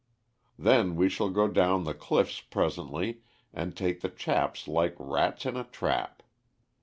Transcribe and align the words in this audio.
Then 0.57 0.95
we 0.95 1.09
shall 1.09 1.29
go 1.29 1.47
down 1.47 1.83
the 1.83 1.93
cliffs 1.93 2.39
presently 2.41 3.21
and 3.53 3.77
take 3.77 4.01
the 4.01 4.09
chaps 4.09 4.67
like 4.67 4.95
rats 4.97 5.45
in 5.45 5.55
a 5.55 5.65
trap. 5.65 6.23